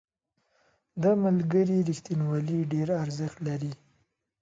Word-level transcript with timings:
•د 1.01 1.03
ملګري 1.23 1.77
رښتینولي 1.89 2.59
ډېر 2.73 2.87
ارزښت 3.03 3.37
لري. 3.47 3.73